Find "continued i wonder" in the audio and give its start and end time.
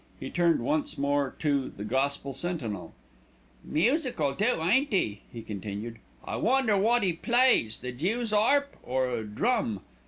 5.43-6.75